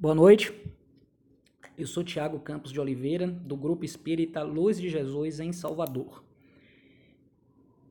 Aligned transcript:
Boa 0.00 0.14
noite. 0.14 0.52
Eu 1.76 1.84
sou 1.84 2.04
Tiago 2.04 2.38
Campos 2.38 2.70
de 2.70 2.78
Oliveira, 2.78 3.26
do 3.26 3.56
Grupo 3.56 3.84
Espírita 3.84 4.44
Luz 4.44 4.80
de 4.80 4.88
Jesus 4.88 5.40
em 5.40 5.52
Salvador. 5.52 6.22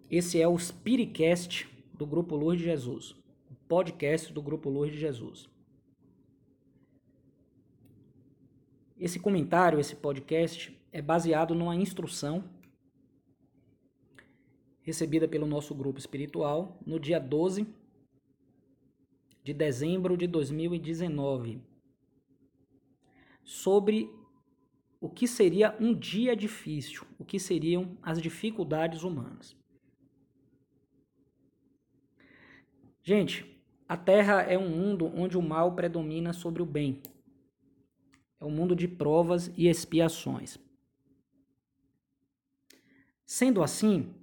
Esse 0.09 0.39
é 0.41 0.47
o 0.47 0.57
Spiritcast 0.57 1.67
do 1.93 2.05
Grupo 2.07 2.37
Luz 2.37 2.59
de 2.59 2.63
Jesus, 2.63 3.11
o 3.51 3.55
podcast 3.67 4.31
do 4.31 4.41
Grupo 4.41 4.69
Luz 4.69 4.89
de 4.89 4.97
Jesus. 4.97 5.49
Esse 8.97 9.19
comentário, 9.19 9.77
esse 9.77 9.97
podcast, 9.97 10.73
é 10.93 11.01
baseado 11.01 11.53
numa 11.53 11.75
instrução 11.75 12.41
recebida 14.81 15.27
pelo 15.27 15.45
nosso 15.45 15.75
grupo 15.75 15.99
espiritual 15.99 16.79
no 16.85 17.01
dia 17.01 17.19
12 17.19 17.67
de 19.43 19.53
dezembro 19.53 20.15
de 20.15 20.25
2019, 20.25 21.61
sobre 23.47 24.13
o 24.99 25.09
que 25.09 25.25
seria 25.25 25.73
um 25.79 25.97
dia 25.97 26.35
difícil, 26.35 27.07
o 27.17 27.23
que 27.23 27.39
seriam 27.39 27.97
as 28.01 28.21
dificuldades 28.21 29.03
humanas. 29.03 29.55
Gente, 33.01 33.45
a 33.87 33.95
Terra 33.95 34.41
é 34.41 34.57
um 34.57 34.67
mundo 34.67 35.09
onde 35.15 35.37
o 35.37 35.41
mal 35.41 35.73
predomina 35.73 36.33
sobre 36.33 36.61
o 36.61 36.65
bem. 36.65 37.01
É 38.37 38.43
um 38.43 38.51
mundo 38.51 38.75
de 38.75 38.85
provas 38.85 39.49
e 39.55 39.69
expiações. 39.69 40.59
Sendo 43.25 43.63
assim, 43.63 44.13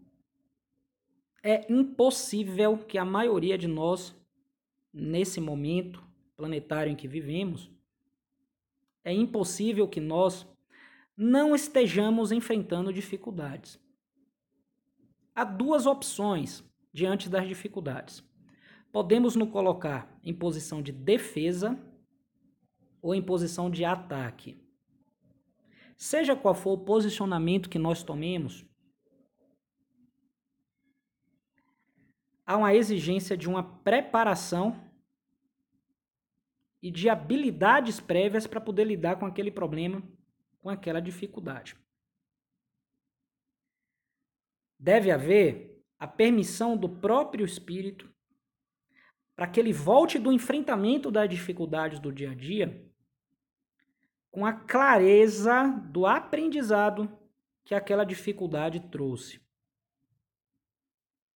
é 1.42 1.72
impossível 1.72 2.76
que 2.76 2.98
a 2.98 3.06
maioria 3.06 3.56
de 3.56 3.66
nós 3.66 4.14
nesse 4.92 5.40
momento 5.40 6.04
planetário 6.36 6.92
em 6.92 6.96
que 6.96 7.08
vivemos, 7.08 7.73
é 9.04 9.12
impossível 9.12 9.86
que 9.86 10.00
nós 10.00 10.46
não 11.16 11.54
estejamos 11.54 12.32
enfrentando 12.32 12.92
dificuldades. 12.92 13.78
Há 15.34 15.44
duas 15.44 15.86
opções 15.86 16.64
diante 16.92 17.28
das 17.28 17.46
dificuldades. 17.46 18.24
Podemos 18.90 19.36
nos 19.36 19.50
colocar 19.50 20.18
em 20.22 20.32
posição 20.32 20.80
de 20.80 20.92
defesa 20.92 21.78
ou 23.02 23.14
em 23.14 23.20
posição 23.20 23.70
de 23.70 23.84
ataque. 23.84 24.56
Seja 25.96 26.34
qual 26.34 26.54
for 26.54 26.72
o 26.72 26.84
posicionamento 26.84 27.68
que 27.68 27.78
nós 27.78 28.02
tomemos, 28.02 28.64
há 32.46 32.56
uma 32.56 32.74
exigência 32.74 33.36
de 33.36 33.48
uma 33.48 33.62
preparação 33.62 34.80
e 36.84 36.90
de 36.90 37.08
habilidades 37.08 37.98
prévias 37.98 38.46
para 38.46 38.60
poder 38.60 38.84
lidar 38.84 39.18
com 39.18 39.24
aquele 39.24 39.50
problema, 39.50 40.06
com 40.60 40.68
aquela 40.68 41.00
dificuldade. 41.00 41.74
Deve 44.78 45.10
haver 45.10 45.82
a 45.98 46.06
permissão 46.06 46.76
do 46.76 46.86
próprio 46.86 47.46
espírito 47.46 48.14
para 49.34 49.46
que 49.46 49.58
ele 49.58 49.72
volte 49.72 50.18
do 50.18 50.30
enfrentamento 50.30 51.10
das 51.10 51.26
dificuldades 51.26 51.98
do 51.98 52.12
dia 52.12 52.32
a 52.32 52.34
dia 52.34 52.86
com 54.30 54.44
a 54.44 54.52
clareza 54.52 55.68
do 55.90 56.04
aprendizado 56.04 57.18
que 57.64 57.74
aquela 57.74 58.04
dificuldade 58.04 58.90
trouxe. 58.90 59.40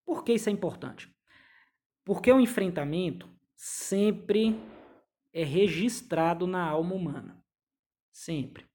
Por 0.05 0.23
que 0.23 0.35
isso 0.35 0.51
é 0.51 0.53
importante? 0.53 1.11
Porque 2.05 2.31
o 2.31 2.39
enfrentamento 2.39 3.35
sempre 3.57 4.55
é 5.39 5.45
registrado 5.45 6.49
na 6.49 6.69
alma 6.69 6.97
humana. 6.97 7.45
Sempre. 8.11 8.69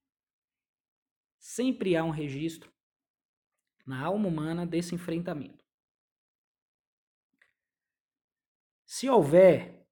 Sempre 1.38 1.98
há 1.98 2.06
um 2.06 2.10
registro 2.10 2.74
na 3.86 4.02
alma 4.02 4.30
humana 4.30 4.66
desse 4.66 4.96
enfrentamento. 4.96 5.62
Se 8.86 9.10
houver 9.10 9.86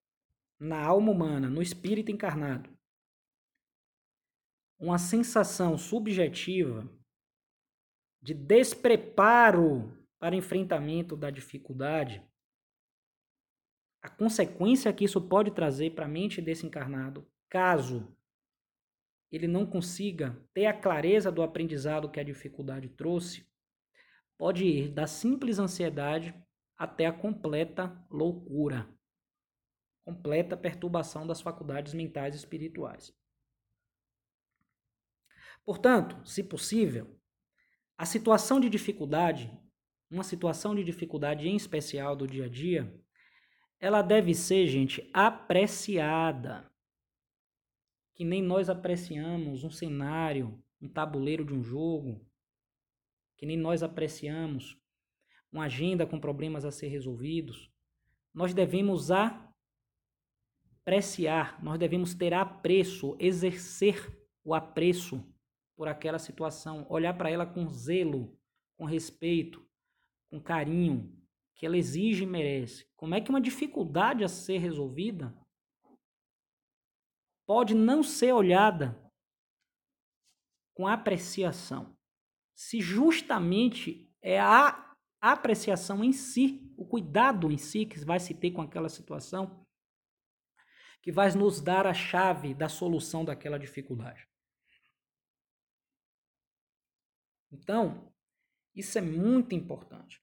na 0.58 0.82
alma 0.82 1.12
humana, 1.12 1.50
no 1.50 1.62
espírito 1.62 2.10
encarnado, 2.10 2.70
uma 4.80 4.98
sensação 4.98 5.78
subjetiva 5.78 6.90
de 8.22 8.34
despreparo 8.34 10.08
para 10.18 10.38
enfrentamento 10.38 11.18
da 11.18 11.30
dificuldade, 11.30 12.26
a 14.02 14.10
consequência 14.10 14.92
que 14.92 15.06
isso 15.06 15.22
pode 15.22 15.52
trazer 15.52 15.92
para 15.92 16.06
a 16.06 16.10
mente 16.10 16.42
desse 16.42 16.66
encarnado, 16.66 17.28
caso 17.50 18.16
ele 19.32 19.48
não 19.48 19.66
consiga 19.66 20.38
ter 20.54 20.66
a 20.66 20.74
clareza 20.74 21.32
do 21.32 21.42
aprendizado 21.42 22.10
que 22.10 22.20
a 22.20 22.24
dificuldade 22.24 22.90
trouxe, 22.90 23.48
pode 24.38 24.66
ir 24.66 24.90
da 24.90 25.08
simples 25.08 25.60
ansiedade 25.60 26.34
até 26.78 27.06
a 27.06 27.14
completa 27.14 27.96
loucura, 28.10 28.90
completa 30.04 30.58
perturbação 30.58 31.28
das 31.28 31.40
faculdades 31.40 31.94
mentais 31.94 32.34
e 32.34 32.40
espirituais. 32.40 33.16
Portanto, 35.64 36.28
se 36.28 36.44
possível, 36.44 37.18
a 37.98 38.06
situação 38.06 38.60
de 38.60 38.68
dificuldade, 38.68 39.56
uma 40.10 40.24
situação 40.24 40.74
de 40.74 40.84
dificuldade 40.84 41.48
em 41.48 41.56
especial 41.56 42.16
do 42.16 42.28
dia 42.28 42.46
a 42.46 42.50
dia, 42.50 43.01
ela 43.82 44.04
deve 44.04 44.34
ser, 44.36 44.68
gente, 44.68 45.10
apreciada. 45.12 46.72
Que 48.14 48.24
nem 48.24 48.42
nós 48.42 48.70
apreciamos 48.70 49.64
um 49.64 49.72
cenário, 49.72 50.64
um 50.80 50.88
tabuleiro 50.88 51.44
de 51.44 51.52
um 51.52 51.64
jogo, 51.64 52.24
que 53.36 53.46
nem 53.48 53.58
nós 53.58 53.82
apreciamos 53.82 54.80
uma 55.52 55.66
agenda 55.66 56.06
com 56.06 56.20
problemas 56.20 56.64
a 56.64 56.72
ser 56.72 56.90
resolvidos. 56.90 57.72
Nós 58.32 58.54
devemos 58.54 59.10
apreciar, 60.82 61.62
nós 61.64 61.80
devemos 61.80 62.14
ter 62.14 62.36
apreço, 62.36 63.18
exercer 63.20 64.16
o 64.44 64.54
apreço 64.54 65.28
por 65.76 65.88
aquela 65.88 66.20
situação, 66.20 66.86
olhar 66.88 67.18
para 67.18 67.32
ela 67.32 67.48
com 67.48 67.68
zelo, 67.68 68.38
com 68.78 68.86
respeito, 68.86 69.68
com 70.30 70.40
carinho, 70.40 71.20
que 71.62 71.66
ela 71.68 71.78
exige 71.78 72.24
e 72.24 72.26
merece. 72.26 72.90
Como 72.96 73.14
é 73.14 73.22
que 73.22 73.30
uma 73.30 73.40
dificuldade 73.40 74.24
a 74.24 74.28
ser 74.28 74.58
resolvida 74.58 75.32
pode 77.46 77.76
não 77.76 78.02
ser 78.02 78.34
olhada 78.34 79.00
com 80.74 80.88
apreciação? 80.88 81.96
Se 82.56 82.82
justamente 82.82 84.12
é 84.24 84.40
a 84.40 84.92
apreciação 85.22 86.04
em 86.04 86.12
si, 86.12 86.74
o 86.76 86.84
cuidado 86.84 87.52
em 87.52 87.60
si 87.60 87.86
que 87.86 88.04
vai 88.04 88.20
se 88.20 88.34
ter 88.34 88.50
com 88.50 88.64
aquela 88.64 88.90
situação, 88.90 89.64
que 91.04 91.12
vai 91.12 91.32
nos 91.34 91.62
dar 91.62 91.86
a 91.86 91.94
chave 91.94 92.56
da 92.56 92.70
solução 92.70 93.24
daquela 93.24 93.60
dificuldade. 93.60 94.28
Então, 97.52 98.12
isso 98.74 98.98
é 98.98 99.02
muito 99.02 99.54
importante. 99.54 100.20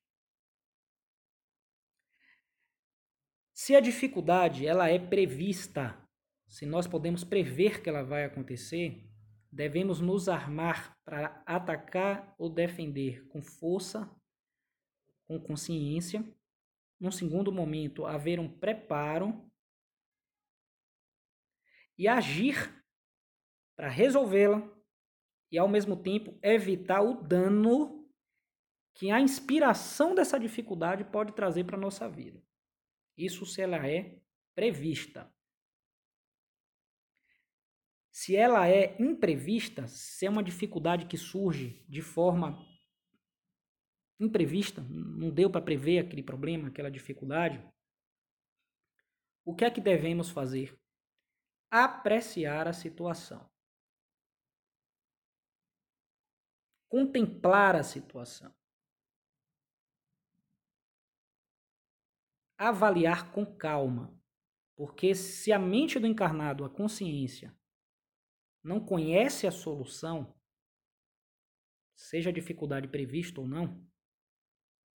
Se 3.69 3.77
a 3.77 3.81
dificuldade 3.81 4.67
ela 4.67 4.89
é 4.89 4.99
prevista, 4.99 5.95
se 6.47 6.65
nós 6.65 6.87
podemos 6.87 7.23
prever 7.23 7.83
que 7.83 7.91
ela 7.91 8.03
vai 8.03 8.25
acontecer, 8.25 9.07
devemos 9.53 10.01
nos 10.01 10.27
armar 10.27 10.97
para 11.05 11.43
atacar 11.45 12.35
ou 12.39 12.49
defender 12.49 13.29
com 13.29 13.43
força, 13.43 14.11
com 15.27 15.39
consciência. 15.39 16.25
Num 16.99 17.11
segundo 17.11 17.53
momento, 17.53 18.07
haver 18.07 18.41
um 18.41 18.49
preparo 18.49 19.47
e 21.99 22.09
agir 22.09 22.83
para 23.77 23.91
resolvê-la 23.91 24.67
e, 25.53 25.59
ao 25.59 25.69
mesmo 25.69 25.95
tempo, 25.95 26.39
evitar 26.43 27.03
o 27.03 27.23
dano 27.23 28.11
que 28.95 29.11
a 29.11 29.21
inspiração 29.21 30.15
dessa 30.15 30.41
dificuldade 30.41 31.05
pode 31.05 31.35
trazer 31.35 31.65
para 31.65 31.77
a 31.77 31.81
nossa 31.81 32.09
vida. 32.09 32.48
Isso 33.19 33.45
se 33.45 33.61
ela 33.61 33.85
é 33.89 34.17
prevista. 34.55 35.29
Se 38.13 38.37
ela 38.37 38.69
é 38.69 38.97
imprevista, 39.03 39.89
se 39.89 40.25
é 40.25 40.31
uma 40.31 40.43
dificuldade 40.43 41.07
que 41.07 41.17
surge 41.17 41.85
de 41.89 42.01
forma 42.01 42.65
imprevista, 44.21 44.81
não 44.81 45.31
deu 45.31 45.51
para 45.51 45.61
prever 45.61 45.99
aquele 45.99 46.23
problema, 46.23 46.69
aquela 46.69 46.91
dificuldade, 46.91 47.61
o 49.45 49.55
que 49.55 49.65
é 49.65 49.71
que 49.71 49.81
devemos 49.81 50.31
fazer? 50.31 50.79
Apreciar 51.71 52.69
a 52.69 52.73
situação. 52.73 53.49
Contemplar 56.89 57.77
a 57.77 57.83
situação. 57.83 58.58
Avaliar 62.59 63.31
com 63.33 63.47
calma, 63.47 64.19
Porque 64.77 65.15
se 65.15 65.53
a 65.53 65.59
mente 65.59 65.99
do 65.99 66.07
encarnado, 66.07 66.65
a 66.65 66.71
consciência, 66.71 67.57
não 68.63 68.79
conhece 68.85 69.47
a 69.47 69.51
solução, 69.51 70.37
seja 71.97 72.31
a 72.31 72.33
dificuldade 72.33 72.87
prevista 72.87 73.41
ou 73.41 73.49
não, 73.49 73.85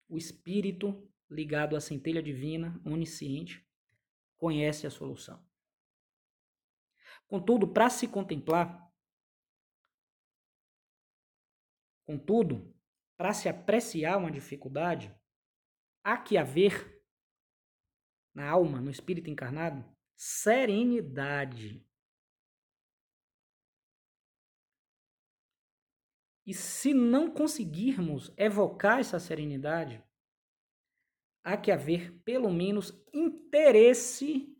o 0.07 0.17
espírito 0.17 1.09
ligado 1.29 1.75
à 1.75 1.81
centelha 1.81 2.21
divina, 2.21 2.79
onisciente, 2.85 3.67
conhece 4.37 4.85
a 4.85 4.91
solução. 4.91 5.43
Contudo, 7.25 7.67
para 7.67 7.89
se 7.89 8.07
contemplar, 8.07 8.91
contudo, 12.05 12.75
para 13.17 13.33
se 13.33 13.47
apreciar 13.47 14.17
uma 14.17 14.31
dificuldade, 14.31 15.15
há 16.03 16.17
que 16.17 16.37
haver 16.37 17.00
na 18.33 18.49
alma, 18.49 18.79
no 18.79 18.89
espírito 18.89 19.29
encarnado, 19.29 19.83
serenidade. 20.15 21.85
E 26.45 26.53
se 26.53 26.93
não 26.93 27.31
conseguirmos 27.31 28.33
evocar 28.35 28.99
essa 28.99 29.19
serenidade, 29.19 30.03
há 31.43 31.57
que 31.57 31.71
haver 31.71 32.19
pelo 32.23 32.51
menos 32.51 32.91
interesse 33.13 34.55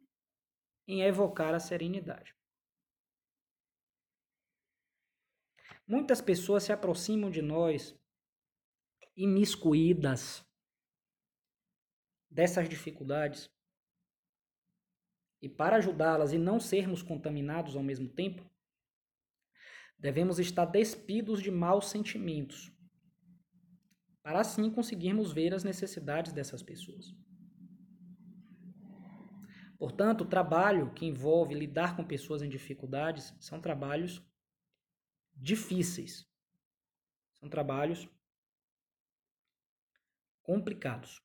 em 0.88 1.01
evocar 1.03 1.53
a 1.53 1.59
serenidade. 1.59 2.35
Muitas 5.88 6.21
pessoas 6.21 6.63
se 6.63 6.71
aproximam 6.71 7.29
de 7.29 7.41
nós 7.41 8.00
imiscuídas 9.15 10.45
dessas 12.29 12.69
dificuldades. 12.69 13.50
E 15.41 15.49
para 15.49 15.77
ajudá-las 15.77 16.33
e 16.33 16.38
não 16.38 16.59
sermos 16.59 17.01
contaminados 17.01 17.75
ao 17.75 17.83
mesmo 17.83 18.07
tempo, 18.07 18.49
devemos 19.97 20.39
estar 20.39 20.65
despidos 20.65 21.41
de 21.41 21.49
maus 21.49 21.89
sentimentos, 21.89 22.71
para 24.21 24.39
assim 24.39 24.69
conseguirmos 24.69 25.31
ver 25.31 25.53
as 25.53 25.63
necessidades 25.63 26.31
dessas 26.31 26.61
pessoas. 26.61 27.15
Portanto, 29.79 30.21
o 30.21 30.27
trabalho 30.27 30.93
que 30.93 31.07
envolve 31.07 31.55
lidar 31.55 31.95
com 31.95 32.05
pessoas 32.05 32.43
em 32.43 32.49
dificuldades 32.49 33.35
são 33.39 33.59
trabalhos 33.59 34.23
difíceis. 35.33 36.29
São 37.39 37.49
trabalhos 37.49 38.07
complicados. 40.43 41.19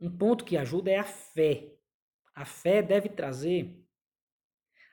Um 0.00 0.10
ponto 0.16 0.44
que 0.44 0.56
ajuda 0.56 0.90
é 0.90 0.98
a 0.98 1.04
fé. 1.04 1.77
A 2.38 2.44
fé 2.44 2.80
deve 2.80 3.08
trazer 3.08 3.84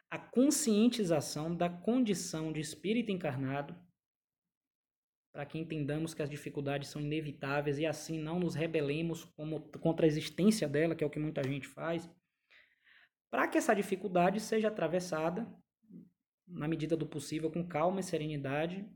a 0.09 0.17
conscientização 0.17 1.55
da 1.55 1.69
condição 1.69 2.51
de 2.51 2.59
espírito 2.59 3.11
encarnado 3.11 3.79
para 5.31 5.45
que 5.45 5.59
entendamos 5.59 6.15
que 6.15 6.23
as 6.23 6.29
dificuldades 6.29 6.89
são 6.89 6.99
inevitáveis 6.99 7.77
e 7.77 7.85
assim 7.85 8.17
não 8.17 8.39
nos 8.39 8.55
rebelemos 8.55 9.25
como, 9.25 9.59
contra 9.79 10.07
a 10.07 10.07
existência 10.07 10.67
dela, 10.67 10.95
que 10.95 11.03
é 11.03 11.07
o 11.07 11.09
que 11.09 11.19
muita 11.19 11.43
gente 11.43 11.67
faz, 11.67 12.09
para 13.29 13.47
que 13.47 13.59
essa 13.59 13.75
dificuldade 13.75 14.39
seja 14.39 14.69
atravessada 14.69 15.47
na 16.47 16.67
medida 16.67 16.97
do 16.97 17.05
possível 17.05 17.51
com 17.51 17.63
calma 17.67 17.99
e 17.99 18.03
serenidade 18.03 18.89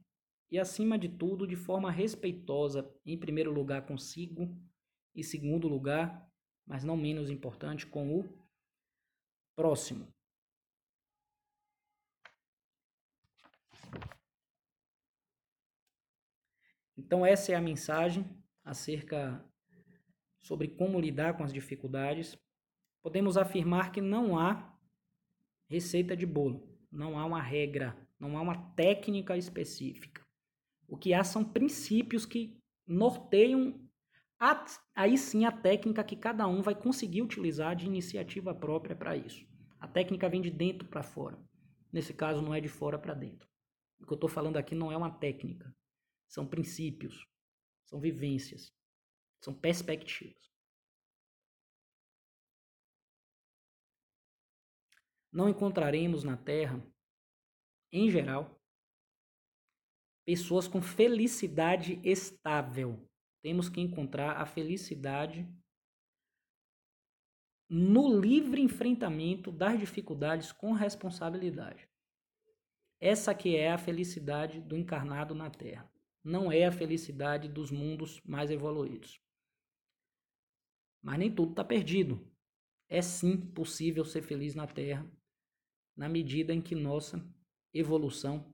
e 0.49 0.57
acima 0.57 0.97
de 0.97 1.07
tudo 1.07 1.45
de 1.45 1.55
forma 1.55 1.91
respeitosa, 1.91 2.91
em 3.05 3.15
primeiro 3.15 3.51
lugar 3.51 3.85
consigo 3.85 4.59
e 5.13 5.23
segundo 5.23 5.67
lugar, 5.67 6.27
mas 6.65 6.83
não 6.83 6.97
menos 6.97 7.29
importante, 7.29 7.85
com 7.85 8.19
o 8.19 8.38
próximo. 9.59 10.07
Então, 16.97 17.25
essa 17.25 17.51
é 17.51 17.55
a 17.55 17.61
mensagem 17.61 18.25
acerca 18.63 19.45
sobre 20.39 20.69
como 20.69 20.97
lidar 20.97 21.35
com 21.35 21.43
as 21.43 21.51
dificuldades. 21.51 22.37
Podemos 23.01 23.35
afirmar 23.35 23.91
que 23.91 23.99
não 23.99 24.39
há 24.39 24.73
receita 25.67 26.15
de 26.15 26.25
bolo, 26.25 26.65
não 26.89 27.19
há 27.19 27.25
uma 27.25 27.41
regra, 27.41 27.97
não 28.17 28.37
há 28.37 28.41
uma 28.41 28.73
técnica 28.75 29.35
específica. 29.35 30.25
O 30.87 30.95
que 30.95 31.13
há 31.13 31.21
são 31.21 31.43
princípios 31.43 32.25
que 32.25 32.57
norteiam 32.87 33.77
aí 34.95 35.17
sim 35.17 35.45
a 35.45 35.51
técnica 35.51 36.03
que 36.03 36.15
cada 36.15 36.47
um 36.47 36.61
vai 36.61 36.73
conseguir 36.73 37.21
utilizar 37.21 37.75
de 37.75 37.85
iniciativa 37.85 38.55
própria 38.55 38.95
para 38.95 39.17
isso. 39.17 39.45
A 39.79 39.87
técnica 39.87 40.29
vem 40.29 40.41
de 40.41 40.49
dentro 40.49 40.87
para 40.87 41.03
fora. 41.03 41.37
Nesse 41.91 42.13
caso, 42.13 42.41
não 42.41 42.53
é 42.53 42.61
de 42.61 42.69
fora 42.69 42.97
para 42.97 43.13
dentro. 43.13 43.49
O 43.99 44.05
que 44.05 44.13
eu 44.13 44.15
estou 44.15 44.29
falando 44.29 44.57
aqui 44.57 44.73
não 44.73 44.91
é 44.91 44.97
uma 44.97 45.11
técnica, 45.11 45.75
são 46.27 46.47
princípios, 46.47 47.27
são 47.85 47.99
vivências, 47.99 48.73
são 49.41 49.53
perspectivas. 49.53 50.49
Não 55.31 55.49
encontraremos 55.49 56.23
na 56.23 56.37
Terra, 56.37 56.81
em 57.91 58.09
geral, 58.09 58.59
pessoas 60.25 60.67
com 60.67 60.81
felicidade 60.81 61.99
estável. 62.03 63.08
Temos 63.41 63.69
que 63.69 63.79
encontrar 63.79 64.37
a 64.37 64.45
felicidade 64.45 65.47
no 67.69 68.19
livre 68.19 68.61
enfrentamento 68.61 69.51
das 69.51 69.79
dificuldades 69.79 70.51
com 70.51 70.73
responsabilidade. 70.73 71.87
Essa 72.99 73.33
que 73.33 73.55
é 73.55 73.71
a 73.71 73.77
felicidade 73.77 74.59
do 74.59 74.75
encarnado 74.75 75.33
na 75.33 75.49
Terra 75.49 75.89
não 76.23 76.51
é 76.51 76.65
a 76.65 76.71
felicidade 76.71 77.47
dos 77.47 77.71
mundos 77.71 78.21
mais 78.23 78.51
evoluídos. 78.51 79.21
Mas 81.01 81.17
nem 81.17 81.33
tudo 81.33 81.51
está 81.51 81.63
perdido. 81.63 82.29
É 82.89 83.01
sim 83.01 83.37
possível 83.37 84.03
ser 84.03 84.21
feliz 84.21 84.53
na 84.55 84.67
Terra, 84.67 85.09
na 85.95 86.09
medida 86.09 86.53
em 86.53 86.61
que 86.61 86.75
nossa 86.75 87.23
evolução 87.73 88.53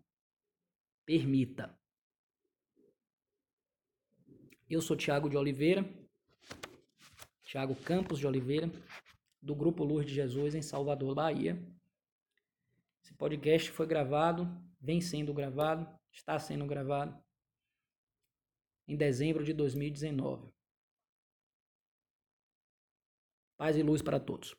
permita. 1.06 1.76
Eu 4.67 4.81
sou 4.81 4.97
Tiago 4.97 5.29
de 5.29 5.38
Oliveira, 5.38 5.88
Tiago 7.44 7.75
Campos 7.75 8.17
de 8.17 8.25
Oliveira, 8.25 8.67
do 9.39 9.53
Grupo 9.53 9.83
Luz 9.83 10.07
de 10.07 10.13
Jesus 10.15 10.56
em 10.56 10.62
Salvador, 10.63 11.13
Bahia. 11.13 11.56
Esse 13.03 13.13
podcast 13.13 13.69
foi 13.69 13.86
gravado, 13.86 14.50
vem 14.81 15.00
sendo 15.00 15.31
gravado, 15.36 15.88
está 16.12 16.39
sendo 16.39 16.65
gravado 16.65 17.15
em 18.88 18.98
dezembro 18.98 19.43
de 19.43 19.53
2019. 19.53 20.51
Paz 23.55 23.77
e 23.77 23.84
luz 23.84 24.01
para 24.01 24.19
todos. 24.19 24.55